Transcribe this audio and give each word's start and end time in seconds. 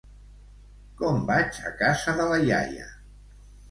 Com 1.03 1.21
vaig 1.29 1.63
a 1.69 1.75
casa 1.85 2.19
de 2.23 2.29
la 2.35 2.43
iaia? 2.51 2.93